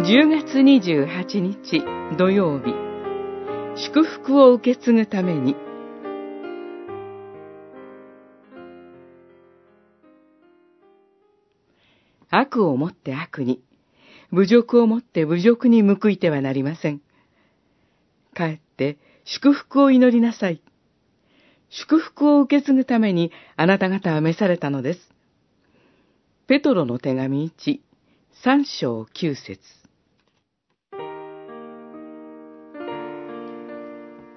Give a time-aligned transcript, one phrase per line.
[0.00, 1.84] 10月28日
[2.16, 2.74] 土曜日
[3.76, 5.54] 祝福を受け継ぐために
[12.30, 13.62] 悪をもって悪に
[14.32, 17.02] 侮辱をもって侮辱に報いてはなりません。
[18.34, 20.62] かえって祝福を祈りなさい。
[21.68, 25.00] 祝福を受け継ぐためにあなた方は召されたのです。
[26.46, 27.80] ペトロの手紙1、
[28.42, 29.81] 3章9節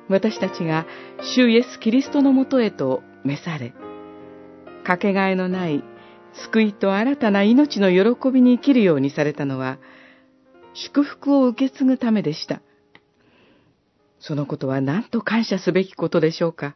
[0.08, 0.86] 私たちが
[1.36, 3.73] 主イエス・キリストのもとへと召され、
[4.84, 5.84] かけがえのない
[6.44, 9.80] 救いと新たな命の喜びに生きるようにされたのは、
[10.73, 12.62] 祝福を受け継ぐためでした。
[14.20, 16.76] そのことは何と感謝すべきことでしょうか。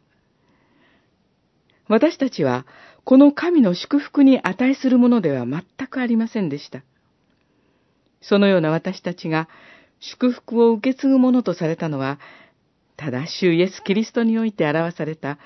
[1.88, 2.66] 私たちは、
[3.04, 6.82] この神の祝福に値するものでは全くありませんでした。
[8.22, 9.48] そのような私たちが
[9.98, 12.18] 祝福を受け継ぐものとされたのは、
[13.00, 15.38] ただ主イエス・キリストにおいて表された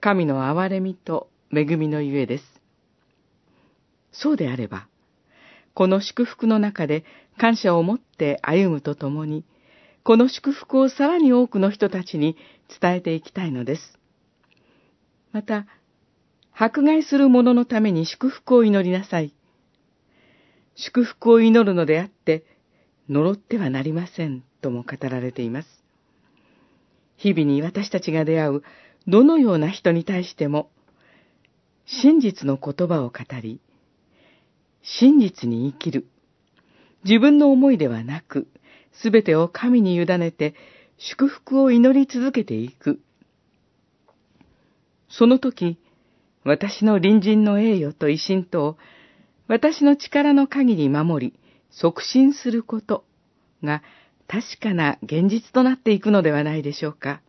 [0.00, 2.44] 神の憐れみと恵みのゆえです。
[4.12, 4.88] そうであれば、
[5.74, 7.04] この祝福の中で
[7.36, 9.44] 感謝を持って歩むとともに、
[10.04, 12.38] この祝福をさらに多くの人たちに
[12.80, 13.98] 伝えていきたいのです。
[15.32, 15.66] また、
[16.54, 19.34] 迫害する者のために祝福を祈りなさい。
[20.76, 22.46] 祝福を祈るのであって、
[23.10, 25.81] 呪ってはなりません、とも語られています。
[27.16, 28.62] 日々に私たちが出会う
[29.06, 30.70] どのような人に対しても、
[31.86, 33.60] 真実の言葉を語り、
[34.82, 36.06] 真実に生きる。
[37.04, 38.46] 自分の思いではなく、
[38.92, 40.54] すべてを神に委ねて、
[40.98, 43.00] 祝福を祈り続けていく。
[45.08, 45.78] その時、
[46.44, 48.78] 私の隣人の栄誉と威信と、
[49.48, 51.38] 私の力の限り守り、
[51.70, 53.04] 促進すること
[53.64, 53.82] が
[54.32, 57.20] 確かな現実となっていくのではないでしょうか。